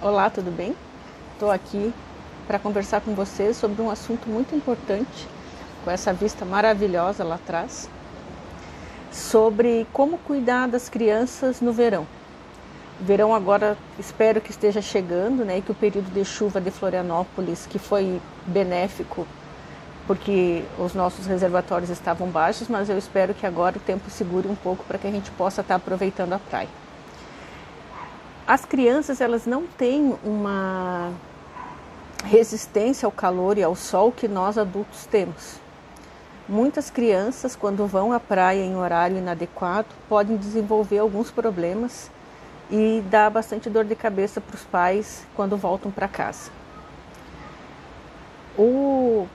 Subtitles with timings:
[0.00, 0.76] Olá, tudo bem?
[1.32, 1.92] Estou aqui
[2.46, 5.26] para conversar com vocês sobre um assunto muito importante,
[5.84, 7.90] com essa vista maravilhosa lá atrás,
[9.10, 12.06] sobre como cuidar das crianças no verão.
[13.00, 16.70] O verão agora espero que esteja chegando, né, e que o período de chuva de
[16.70, 19.26] Florianópolis, que foi benéfico,
[20.06, 24.54] porque os nossos reservatórios estavam baixos, mas eu espero que agora o tempo segure um
[24.54, 26.87] pouco para que a gente possa estar aproveitando a praia.
[28.48, 31.12] As crianças elas não têm uma
[32.24, 35.56] resistência ao calor e ao sol que nós adultos temos.
[36.48, 42.10] Muitas crianças, quando vão à praia em horário inadequado, podem desenvolver alguns problemas
[42.70, 46.50] e dá bastante dor de cabeça para os pais quando voltam para casa.
[48.56, 49.26] O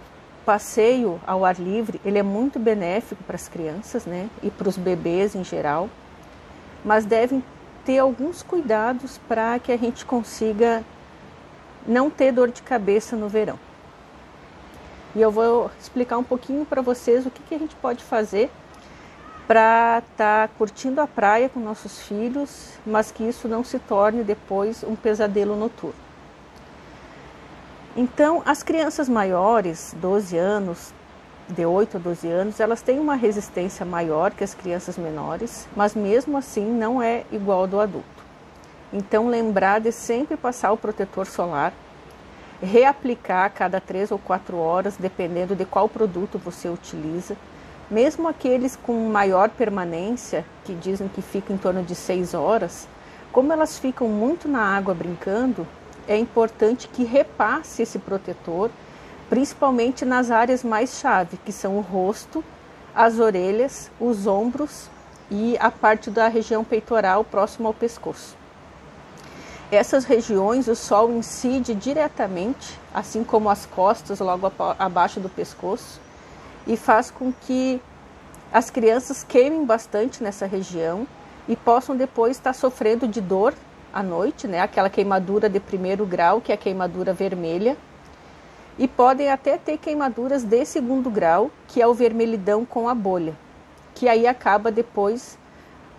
[0.43, 4.75] passeio ao ar livre ele é muito benéfico para as crianças, né, e para os
[4.75, 5.87] bebês em geral,
[6.83, 7.43] mas devem
[7.85, 10.83] ter alguns cuidados para que a gente consiga
[11.87, 13.59] não ter dor de cabeça no verão.
[15.15, 18.49] E eu vou explicar um pouquinho para vocês o que, que a gente pode fazer
[19.47, 24.23] para estar tá curtindo a praia com nossos filhos, mas que isso não se torne
[24.23, 25.95] depois um pesadelo noturno.
[27.95, 30.91] Então, as crianças maiores, 12 anos,
[31.49, 35.93] de 8 a 12 anos, elas têm uma resistência maior que as crianças menores, mas
[35.93, 38.23] mesmo assim não é igual ao do adulto.
[38.91, 41.73] Então, lembrar de sempre passar o protetor solar,
[42.61, 47.35] reaplicar a cada 3 ou 4 horas, dependendo de qual produto você utiliza.
[47.89, 52.87] Mesmo aqueles com maior permanência, que dizem que ficam em torno de 6 horas,
[53.31, 55.67] como elas ficam muito na água brincando,
[56.07, 58.69] é importante que repasse esse protetor
[59.33, 62.43] principalmente nas áreas mais chave, que são o rosto,
[62.93, 64.91] as orelhas, os ombros
[65.31, 68.37] e a parte da região peitoral próxima ao pescoço.
[69.71, 75.99] Essas regiões o sol incide diretamente, assim como as costas logo abaixo do pescoço,
[76.67, 77.81] e faz com que
[78.53, 81.07] as crianças queimem bastante nessa região
[81.47, 83.55] e possam depois estar sofrendo de dor
[83.91, 84.61] à noite, né?
[84.61, 87.75] Aquela queimadura de primeiro grau, que é a queimadura vermelha,
[88.77, 93.35] e podem até ter queimaduras de segundo grau, que é o vermelhidão com a bolha,
[93.93, 95.37] que aí acaba depois,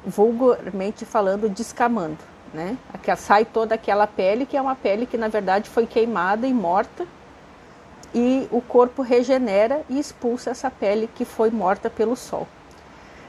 [0.04, 2.18] vulgarmente falando, descamando,
[2.52, 2.76] né?
[3.16, 7.06] Sai toda aquela pele, que é uma pele que na verdade foi queimada e morta,
[8.14, 12.46] e o corpo regenera e expulsa essa pele que foi morta pelo sol.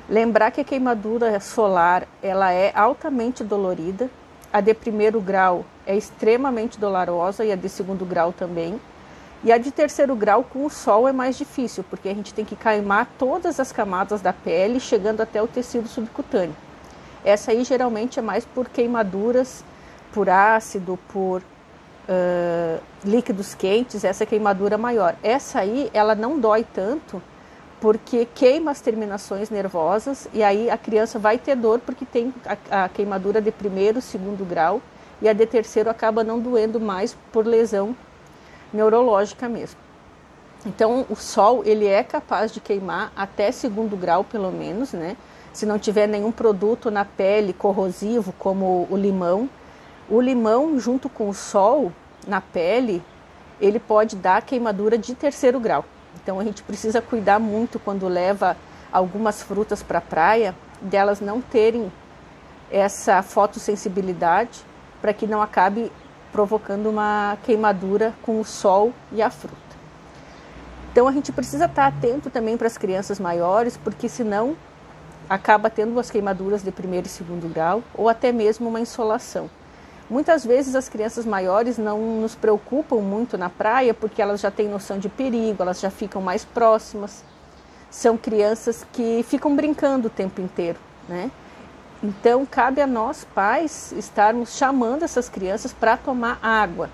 [0.07, 4.09] Lembrar que a queimadura solar ela é altamente dolorida,
[4.53, 8.79] a de primeiro grau é extremamente dolorosa e a de segundo grau também.
[9.45, 12.43] E a de terceiro grau com o sol é mais difícil, porque a gente tem
[12.43, 16.55] que queimar todas as camadas da pele, chegando até o tecido subcutâneo.
[17.23, 19.63] Essa aí geralmente é mais por queimaduras,
[20.11, 25.15] por ácido, por uh, líquidos quentes, essa queimadura maior.
[25.21, 27.21] Essa aí, ela não dói tanto,
[27.79, 32.33] porque queima as terminações nervosas e aí a criança vai ter dor porque tem
[32.71, 34.81] a, a queimadura de primeiro, segundo grau
[35.21, 37.95] e a de terceiro acaba não doendo mais por lesão
[38.75, 39.79] neurológica mesmo.
[40.65, 45.15] Então, o sol ele é capaz de queimar até segundo grau, pelo menos, né?
[45.53, 49.49] Se não tiver nenhum produto na pele corrosivo, como o limão.
[50.09, 51.91] O limão, junto com o sol
[52.27, 53.01] na pele,
[53.61, 55.85] ele pode dar queimadura de terceiro grau.
[56.21, 58.57] Então, a gente precisa cuidar muito quando leva
[58.91, 61.91] algumas frutas para a praia, delas não terem
[62.71, 64.61] essa fotossensibilidade,
[65.01, 65.91] para que não acabe
[66.35, 69.55] provocando uma queimadura com o sol e a fruta.
[70.91, 74.53] Então a gente precisa estar atento também para as crianças maiores, porque senão
[75.29, 79.49] acaba tendo as queimaduras de primeiro e segundo grau ou até mesmo uma insolação.
[80.09, 84.67] Muitas vezes as crianças maiores não nos preocupam muito na praia porque elas já têm
[84.67, 87.23] noção de perigo, elas já ficam mais próximas.
[87.89, 91.31] São crianças que ficam brincando o tempo inteiro, né?
[92.07, 96.87] Então, cabe a nós, pais, estarmos chamando essas crianças para tomar água.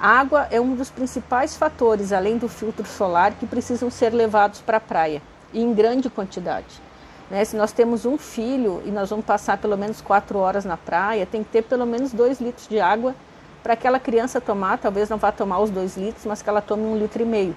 [0.00, 4.60] A água é um dos principais fatores, além do filtro solar, que precisam ser levados
[4.60, 5.20] para a praia,
[5.52, 6.80] e em grande quantidade.
[7.28, 7.44] Né?
[7.44, 11.26] Se nós temos um filho e nós vamos passar pelo menos quatro horas na praia,
[11.26, 13.16] tem que ter pelo menos dois litros de água
[13.60, 14.78] para aquela criança tomar.
[14.78, 17.56] Talvez não vá tomar os dois litros, mas que ela tome um litro e meio.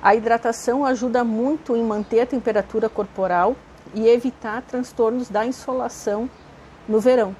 [0.00, 3.56] A hidratação ajuda muito em manter a temperatura corporal
[3.94, 6.28] e evitar transtornos da insolação
[6.88, 7.34] no verão.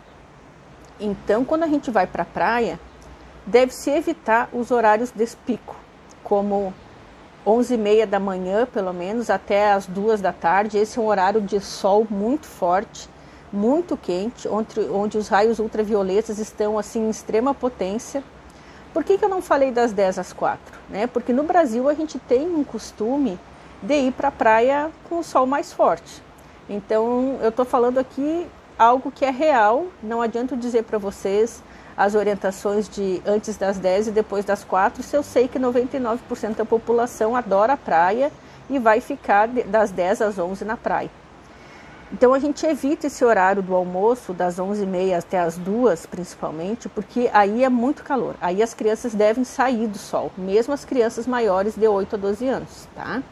[1.01, 2.79] Então, quando a gente vai para a praia,
[3.47, 5.77] deve-se evitar os horários despico,
[6.23, 6.75] como
[7.47, 10.77] 11 e meia da manhã, pelo menos, até as duas da tarde.
[10.77, 13.09] Esse é um horário de sol muito forte,
[13.53, 18.23] muito quente, onde, onde os raios ultravioletas estão assim em extrema potência.
[18.93, 20.61] Por que, que eu não falei das 10 às 4?
[20.91, 21.07] Né?
[21.07, 23.39] Porque no Brasil a gente tem um costume
[23.81, 26.23] de ir para a praia com o sol mais forte.
[26.69, 28.47] Então eu estou falando aqui
[28.79, 31.63] algo que é real, não adianta dizer para vocês
[31.97, 36.55] as orientações de antes das 10 e depois das 4, se eu sei que 99%
[36.55, 38.31] da população adora a praia
[38.71, 41.11] e vai ficar das 10 às 11 na praia.
[42.13, 47.29] Então a gente evita esse horário do almoço, das 11h30 até as 2 principalmente, porque
[47.35, 48.35] aí é muito calor.
[48.41, 52.49] Aí as crianças devem sair do sol, mesmo as crianças maiores de 8 a 12
[52.49, 53.23] anos, tá?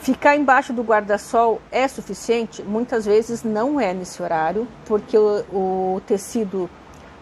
[0.00, 2.62] Ficar embaixo do guarda-sol é suficiente?
[2.62, 6.70] Muitas vezes não é nesse horário, porque o, o tecido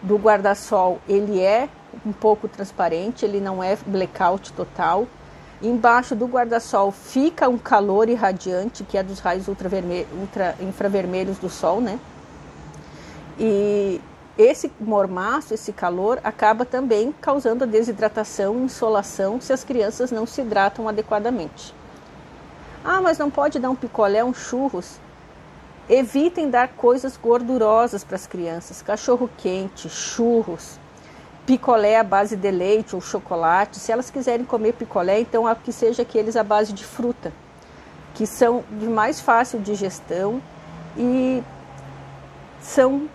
[0.01, 1.67] do guarda-sol ele é
[2.05, 5.05] um pouco transparente, ele não é blackout total.
[5.61, 11.81] Embaixo do guarda-sol fica um calor irradiante, que é dos raios ultra, infravermelhos do sol,
[11.81, 11.99] né?
[13.37, 13.99] E
[14.37, 20.39] esse mormaço, esse calor, acaba também causando a desidratação, insolação, se as crianças não se
[20.39, 21.77] hidratam adequadamente.
[22.83, 24.99] Ah, mas não pode dar um picolé, um churros.
[25.89, 30.79] Evitem dar coisas gordurosas para as crianças, cachorro quente, churros,
[31.45, 33.79] picolé à base de leite ou chocolate.
[33.79, 37.33] Se elas quiserem comer picolé, então que seja aqueles à base de fruta,
[38.13, 40.41] que são de mais fácil digestão
[40.95, 41.43] e
[42.61, 43.09] são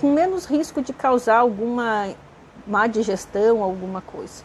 [0.00, 2.08] com menos risco de causar alguma
[2.66, 4.42] má digestão, alguma coisa.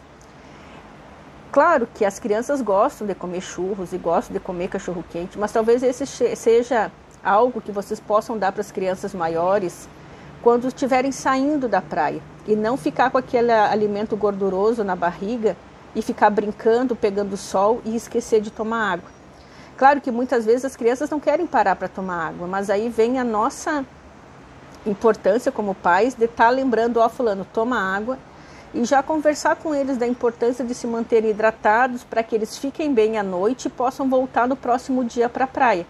[1.52, 5.50] Claro que as crianças gostam de comer churros e gostam de comer cachorro quente, mas
[5.50, 6.06] talvez esse
[6.36, 6.92] seja
[7.24, 9.88] algo que vocês possam dar para as crianças maiores
[10.42, 15.56] quando estiverem saindo da praia e não ficar com aquele alimento gorduroso na barriga
[15.94, 19.10] e ficar brincando, pegando sol e esquecer de tomar água.
[19.76, 23.18] Claro que muitas vezes as crianças não querem parar para tomar água, mas aí vem
[23.18, 23.84] a nossa
[24.86, 28.16] importância como pais de estar tá lembrando, ó, fulano, toma água
[28.72, 32.94] e já conversar com eles da importância de se manterem hidratados para que eles fiquem
[32.94, 35.86] bem à noite e possam voltar no próximo dia para a praia.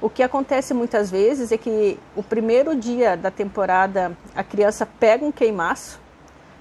[0.00, 5.24] O que acontece muitas vezes é que o primeiro dia da temporada a criança pega
[5.24, 6.00] um queimaço,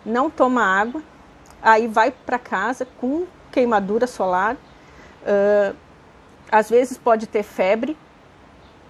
[0.06, 1.02] não toma água,
[1.62, 5.76] aí vai para casa com queimadura solar, uh,
[6.52, 7.98] às vezes pode ter febre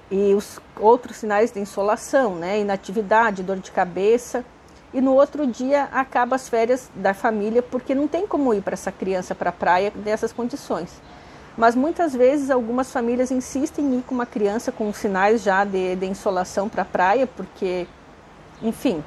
[0.10, 4.44] e os outros sinais de insolação, né, inatividade, dor de cabeça.
[4.94, 8.74] E no outro dia acaba as férias da família porque não tem como ir para
[8.74, 10.90] essa criança para a praia nessas condições.
[11.56, 15.96] Mas muitas vezes algumas famílias insistem em ir com uma criança com sinais já de,
[15.96, 17.86] de insolação para a praia, porque,
[18.62, 19.04] enfim,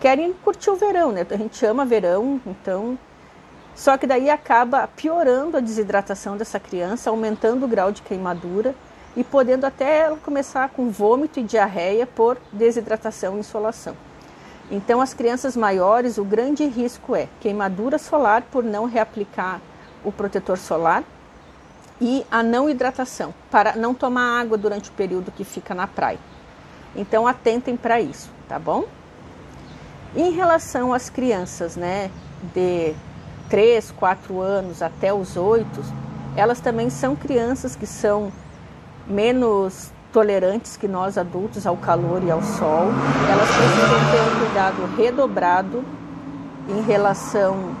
[0.00, 1.26] querem curtir o verão, né?
[1.28, 2.98] A gente ama verão, então.
[3.74, 8.74] Só que daí acaba piorando a desidratação dessa criança, aumentando o grau de queimadura
[9.16, 13.96] e podendo até ela começar com vômito e diarreia por desidratação e insolação.
[14.70, 19.60] Então, as crianças maiores, o grande risco é queimadura solar por não reaplicar
[20.04, 21.04] o protetor solar
[22.00, 26.18] e a não hidratação, para não tomar água durante o período que fica na praia.
[26.94, 28.84] Então atentem para isso, tá bom?
[30.14, 32.10] Em relação às crianças, né,
[32.54, 32.94] de
[33.48, 35.66] 3, 4 anos até os 8,
[36.36, 38.32] elas também são crianças que são
[39.06, 42.86] menos tolerantes que nós adultos ao calor e ao sol.
[43.28, 45.84] Elas precisam ter um cuidado redobrado
[46.68, 47.74] em relação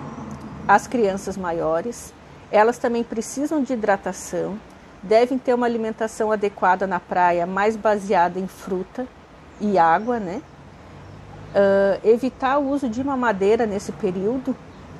[0.66, 2.12] às crianças maiores.
[2.50, 4.58] Elas também precisam de hidratação,
[5.00, 9.06] devem ter uma alimentação adequada na praia, mais baseada em fruta
[9.60, 10.42] e água, né?
[11.54, 14.56] Uh, evitar o uso de mamadeira nesse período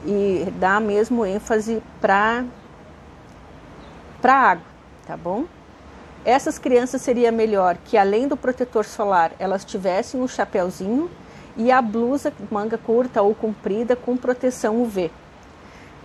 [0.06, 2.44] e dar mesmo ênfase para
[4.22, 4.64] para água,
[5.04, 5.44] tá bom?
[6.24, 11.10] Essas crianças seria melhor que além do protetor solar elas tivessem um chapéuzinho
[11.56, 15.10] e a blusa manga curta ou comprida com proteção UV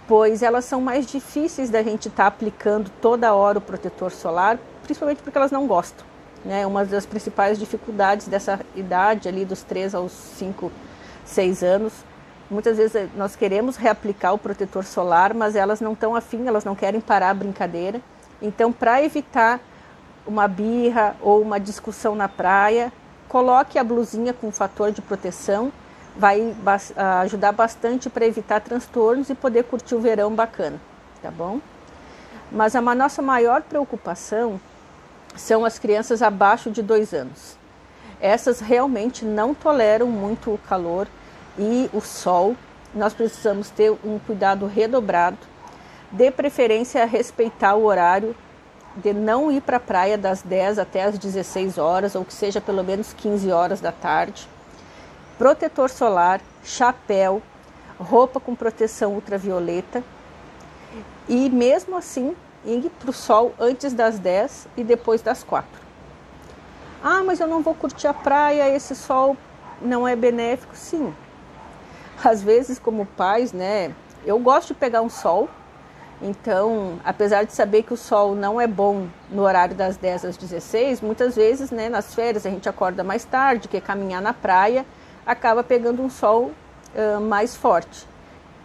[0.09, 4.57] pois elas são mais difíceis da gente estar tá aplicando toda hora o protetor solar,
[4.81, 6.03] principalmente porque elas não gostam.
[6.43, 6.65] Né?
[6.65, 10.71] Uma das principais dificuldades dessa idade ali dos 3 aos 5,
[11.25, 11.93] 6 anos,
[12.49, 16.73] muitas vezes nós queremos reaplicar o protetor solar, mas elas não estão afim, elas não
[16.73, 18.01] querem parar a brincadeira.
[18.41, 19.59] Então, para evitar
[20.29, 22.93] uma birra ou uma discussão na praia,
[23.27, 25.71] coloque a blusinha com fator de proteção
[26.15, 26.55] vai
[27.23, 30.79] ajudar bastante para evitar transtornos e poder curtir o verão bacana,
[31.21, 31.59] tá bom?
[32.51, 34.59] Mas a nossa maior preocupação
[35.35, 37.57] são as crianças abaixo de dois anos.
[38.19, 41.07] Essas realmente não toleram muito o calor
[41.57, 42.55] e o sol.
[42.93, 45.37] Nós precisamos ter um cuidado redobrado,
[46.11, 48.35] de preferência respeitar o horário
[49.01, 52.59] de não ir para a praia das 10 até as 16 horas, ou que seja
[52.59, 54.47] pelo menos 15 horas da tarde.
[55.37, 57.41] Protetor solar, chapéu,
[57.99, 60.03] roupa com proteção ultravioleta.
[61.27, 65.69] E mesmo assim, ir para o sol antes das 10 e depois das 4.
[67.03, 69.37] Ah, mas eu não vou curtir a praia, esse sol
[69.81, 70.75] não é benéfico.
[70.75, 71.13] Sim.
[72.23, 73.93] Às vezes, como pais, né,
[74.25, 75.49] eu gosto de pegar um sol,
[76.21, 80.37] então, apesar de saber que o sol não é bom no horário das 10 às
[80.37, 84.85] 16, muitas vezes, né, nas férias a gente acorda mais tarde, quer caminhar na praia,
[85.25, 86.51] acaba pegando um sol
[86.93, 88.05] uh, mais forte.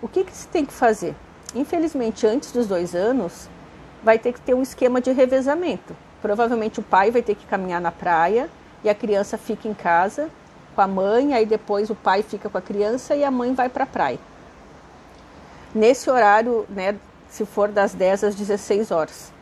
[0.03, 1.15] O que, que se tem que fazer?
[1.55, 3.49] Infelizmente, antes dos dois anos,
[4.03, 5.97] vai ter que ter um esquema de revezamento.
[6.21, 8.51] Provavelmente o pai vai ter que caminhar na praia
[8.83, 10.29] e a criança fica em casa
[10.75, 13.69] com a mãe, aí depois o pai fica com a criança e a mãe vai
[13.69, 14.19] para a praia.
[15.73, 16.97] Nesse horário, né,
[17.35, 19.33] se for das 10 às 16 horas.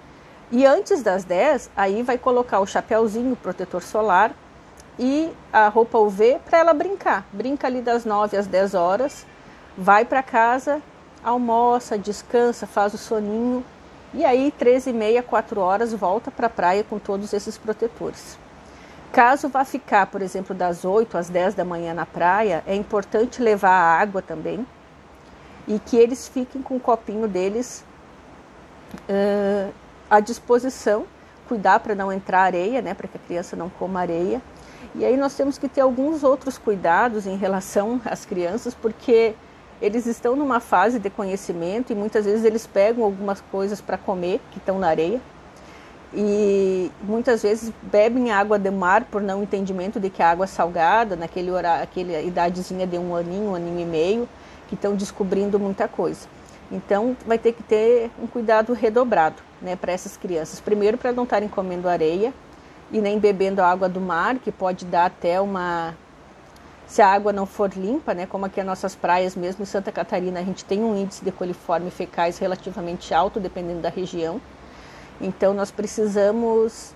[0.51, 4.33] E antes das 10, aí vai colocar o chapéuzinho, protetor solar
[4.99, 7.27] e a roupa UV para ela brincar.
[7.31, 9.27] Brinca ali das 9 às 10 horas,
[9.77, 10.81] vai para casa,
[11.23, 13.63] almoça, descansa, faz o soninho
[14.15, 18.39] e aí 13 e meia, 4 horas volta para a praia com todos esses protetores.
[19.13, 23.43] Caso vá ficar, por exemplo, das 8 às 10 da manhã na praia, é importante
[23.43, 24.67] levar a água também,
[25.67, 27.85] e que eles fiquem com o copinho deles
[29.09, 29.73] uh,
[30.11, 31.07] à disposição,
[31.49, 34.41] cuidar para não entrar areia, né, para que a criança não coma areia.
[34.95, 39.35] E aí nós temos que ter alguns outros cuidados em relação às crianças, porque
[39.81, 44.41] eles estão numa fase de conhecimento e muitas vezes eles pegam algumas coisas para comer
[44.51, 45.21] que estão na areia
[46.15, 50.47] e muitas vezes bebem água de mar por não entendimento de que a água é
[50.47, 54.29] salgada, naquele horário, aquela idadezinha de um aninho, um aninho e meio
[54.73, 56.27] que estão descobrindo muita coisa.
[56.71, 60.61] Então, vai ter que ter um cuidado redobrado né, para essas crianças.
[60.61, 62.33] Primeiro, para não estarem comendo areia
[62.91, 65.95] e nem bebendo água do mar, que pode dar até uma.
[66.87, 69.93] Se a água não for limpa, né, como aqui as nossas praias, mesmo em Santa
[69.93, 74.41] Catarina, a gente tem um índice de coliforme fecais relativamente alto, dependendo da região.
[75.21, 76.95] Então, nós precisamos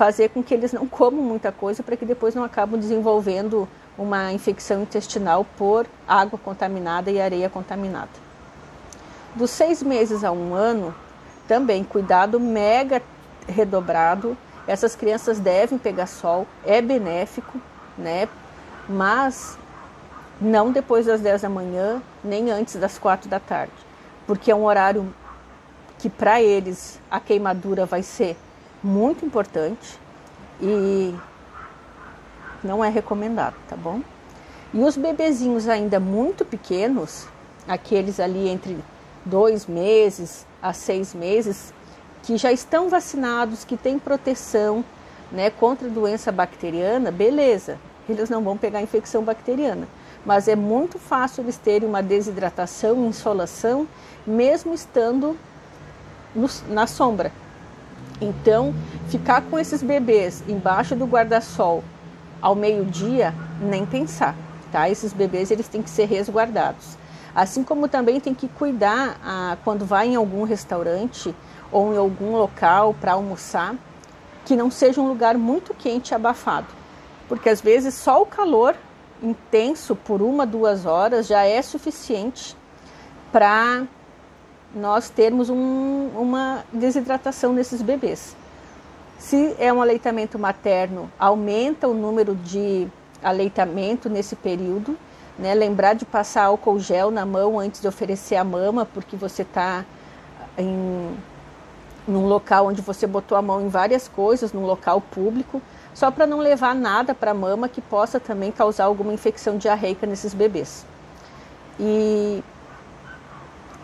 [0.00, 4.32] fazer com que eles não comam muita coisa para que depois não acabem desenvolvendo uma
[4.32, 8.08] infecção intestinal por água contaminada e areia contaminada.
[9.34, 10.94] Dos seis meses a um ano,
[11.46, 13.02] também cuidado mega
[13.46, 14.34] redobrado.
[14.66, 17.60] Essas crianças devem pegar sol, é benéfico,
[17.98, 18.26] né?
[18.88, 19.58] Mas
[20.40, 23.74] não depois das 10 da manhã, nem antes das 4 da tarde,
[24.26, 25.14] porque é um horário
[25.98, 28.34] que para eles a queimadura vai ser
[28.82, 29.98] muito importante
[30.60, 31.14] e
[32.62, 34.00] não é recomendado, tá bom?
[34.72, 37.26] E os bebezinhos ainda muito pequenos,
[37.66, 38.78] aqueles ali entre
[39.24, 41.72] dois meses a seis meses,
[42.22, 44.84] que já estão vacinados, que têm proteção
[45.32, 49.88] né, contra doença bacteriana, beleza, eles não vão pegar infecção bacteriana.
[50.24, 53.88] Mas é muito fácil eles terem uma desidratação, insolação,
[54.26, 55.36] mesmo estando
[56.34, 57.32] no, na sombra.
[58.20, 58.74] Então,
[59.08, 61.82] ficar com esses bebês embaixo do guarda-sol
[62.40, 64.34] ao meio-dia, nem pensar,
[64.70, 64.88] tá?
[64.88, 66.98] Esses bebês eles têm que ser resguardados.
[67.34, 71.34] Assim como também tem que cuidar ah, quando vai em algum restaurante
[71.70, 73.74] ou em algum local para almoçar,
[74.44, 76.66] que não seja um lugar muito quente e abafado,
[77.28, 78.74] porque às vezes só o calor
[79.22, 82.56] intenso por uma, duas horas já é suficiente
[83.30, 83.84] para
[84.74, 88.36] nós termos um, uma desidratação nesses bebês.
[89.18, 92.88] Se é um aleitamento materno, aumenta o número de
[93.22, 94.96] aleitamento nesse período.
[95.38, 95.54] Né?
[95.54, 99.84] Lembrar de passar álcool gel na mão antes de oferecer a mama, porque você está
[100.56, 101.16] em
[102.06, 105.62] num local onde você botou a mão em várias coisas, num local público,
[105.94, 110.06] só para não levar nada para a mama que possa também causar alguma infecção diarreica
[110.06, 110.84] nesses bebês.
[111.78, 112.42] E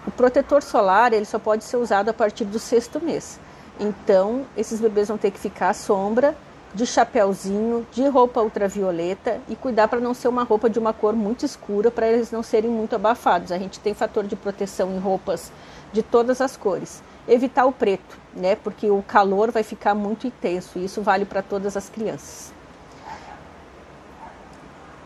[0.07, 3.41] o protetor solar ele só pode ser usado a partir do sexto mês.
[3.79, 6.37] Então, esses bebês vão ter que ficar à sombra,
[6.75, 11.15] de chapéuzinho, de roupa ultravioleta e cuidar para não ser uma roupa de uma cor
[11.15, 13.51] muito escura para eles não serem muito abafados.
[13.51, 15.51] A gente tem fator de proteção em roupas
[15.93, 17.03] de todas as cores.
[17.27, 18.57] Evitar o preto, né?
[18.57, 22.53] Porque o calor vai ficar muito intenso e isso vale para todas as crianças.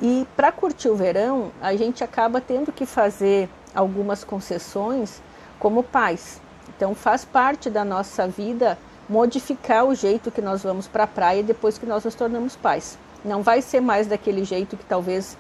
[0.03, 5.23] E para curtir o verão, a gente acaba tendo que fazer algumas concessões
[5.59, 6.41] como pais.
[6.77, 11.43] Então faz parte da nossa vida modificar o jeito que nós vamos para a praia
[11.43, 12.97] depois que nós nos tornamos pais.
[13.25, 15.37] Não vai ser mais daquele jeito que talvez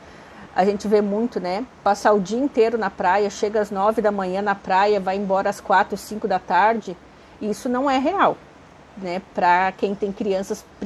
[0.54, 1.64] a gente vê muito, né?
[1.82, 5.48] Passar o dia inteiro na praia, chega às nove da manhã na praia, vai embora
[5.48, 6.96] às quatro, cinco da tarde.
[7.40, 8.36] Isso não é real,
[8.98, 9.22] né?
[9.32, 10.64] Para quem tem crianças